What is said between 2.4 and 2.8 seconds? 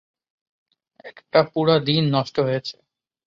হয়েছে।